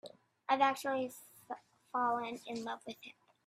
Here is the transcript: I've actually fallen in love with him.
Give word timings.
I've 0.49 0.61
actually 0.61 1.11
fallen 1.93 2.39
in 2.47 2.63
love 2.63 2.79
with 2.87 2.95
him. 3.03 3.13